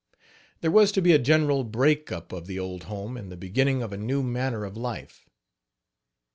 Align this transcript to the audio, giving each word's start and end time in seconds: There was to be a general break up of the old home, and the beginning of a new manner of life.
There 0.61 0.71
was 0.71 0.91
to 0.93 1.01
be 1.03 1.11
a 1.13 1.19
general 1.19 1.63
break 1.63 2.11
up 2.11 2.31
of 2.31 2.47
the 2.47 2.57
old 2.57 2.85
home, 2.85 3.15
and 3.17 3.31
the 3.31 3.37
beginning 3.37 3.83
of 3.83 3.93
a 3.93 3.97
new 3.97 4.23
manner 4.23 4.65
of 4.65 4.75
life. 4.75 5.29